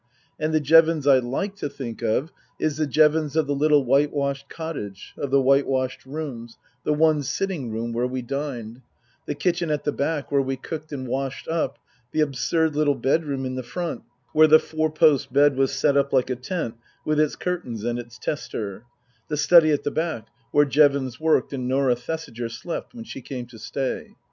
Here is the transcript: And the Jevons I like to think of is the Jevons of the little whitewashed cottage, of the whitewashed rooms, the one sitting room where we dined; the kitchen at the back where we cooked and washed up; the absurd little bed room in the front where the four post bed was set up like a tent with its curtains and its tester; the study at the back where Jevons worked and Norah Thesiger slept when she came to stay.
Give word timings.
And 0.39 0.51
the 0.51 0.59
Jevons 0.59 1.05
I 1.05 1.19
like 1.19 1.55
to 1.57 1.69
think 1.69 2.01
of 2.01 2.31
is 2.59 2.77
the 2.77 2.87
Jevons 2.87 3.35
of 3.35 3.45
the 3.45 3.53
little 3.53 3.85
whitewashed 3.85 4.49
cottage, 4.49 5.13
of 5.15 5.29
the 5.29 5.39
whitewashed 5.39 6.07
rooms, 6.07 6.57
the 6.83 6.91
one 6.91 7.21
sitting 7.21 7.69
room 7.69 7.93
where 7.93 8.07
we 8.07 8.23
dined; 8.23 8.81
the 9.27 9.35
kitchen 9.35 9.69
at 9.69 9.83
the 9.83 9.91
back 9.91 10.31
where 10.31 10.41
we 10.41 10.55
cooked 10.57 10.91
and 10.91 11.07
washed 11.07 11.47
up; 11.47 11.77
the 12.13 12.21
absurd 12.21 12.75
little 12.75 12.95
bed 12.95 13.25
room 13.25 13.45
in 13.45 13.53
the 13.53 13.61
front 13.61 14.01
where 14.33 14.47
the 14.47 14.57
four 14.57 14.89
post 14.89 15.31
bed 15.31 15.55
was 15.55 15.71
set 15.71 15.95
up 15.95 16.11
like 16.11 16.31
a 16.31 16.35
tent 16.35 16.73
with 17.05 17.19
its 17.19 17.35
curtains 17.35 17.83
and 17.83 17.99
its 17.99 18.17
tester; 18.17 18.85
the 19.27 19.37
study 19.37 19.69
at 19.69 19.83
the 19.83 19.91
back 19.91 20.29
where 20.49 20.65
Jevons 20.65 21.19
worked 21.19 21.53
and 21.53 21.67
Norah 21.67 21.95
Thesiger 21.95 22.49
slept 22.49 22.95
when 22.95 23.03
she 23.03 23.21
came 23.21 23.45
to 23.45 23.59
stay. 23.59 24.15